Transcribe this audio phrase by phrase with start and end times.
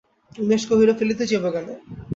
[0.35, 1.67] উমেশ কহিল, ফেলিতে যাইব কেন?